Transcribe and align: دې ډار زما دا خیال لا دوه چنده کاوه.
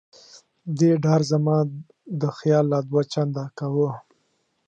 دې 0.77 0.91
ډار 1.03 1.21
زما 1.31 1.57
دا 2.21 2.29
خیال 2.39 2.65
لا 2.71 2.79
دوه 2.89 3.01
چنده 3.13 3.43
کاوه. 3.57 3.91